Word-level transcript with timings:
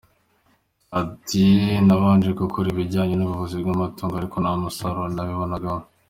At 0.99 1.19
“Nabanje 1.87 2.29
gukora 2.41 2.67
ibijyanye 2.69 3.15
n’ubuvuzi 3.17 3.55
bw’amatungo 3.61 4.13
ariko 4.17 4.35
nta 4.39 4.53
musaruro 4.61 5.07
nabibonagamo. 5.15 5.85